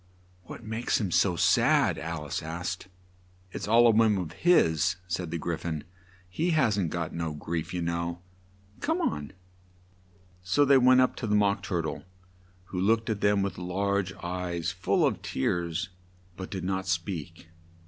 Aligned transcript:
"What 0.45 0.63
makes 0.63 0.99
him 0.99 1.11
so 1.11 1.35
sad?" 1.35 1.99
Al 1.99 2.25
ice 2.25 2.41
asked. 2.41 2.87
"It's 3.51 3.67
all 3.67 3.85
a 3.85 3.91
whim 3.91 4.17
of 4.17 4.31
his," 4.31 4.95
said 5.07 5.29
the 5.29 5.37
Gry 5.37 5.57
phon; 5.57 5.83
"he 6.27 6.49
hasn't 6.57 6.89
got 6.89 7.13
no 7.13 7.35
grief, 7.35 7.71
you 7.71 7.83
know. 7.83 8.17
Come 8.79 8.99
on!" 8.99 9.31
So 10.41 10.65
they 10.65 10.79
went 10.79 11.01
up 11.01 11.15
to 11.17 11.27
the 11.27 11.35
Mock 11.35 11.61
Tur 11.61 11.83
tle, 11.83 12.03
who 12.63 12.81
looked 12.81 13.11
at 13.11 13.21
them 13.21 13.43
with 13.43 13.59
large 13.59 14.11
eyes 14.13 14.71
full 14.71 15.05
of 15.05 15.21
tears, 15.21 15.89
but 16.35 16.49
did 16.49 16.63
not 16.63 16.87
speak. 16.87 17.49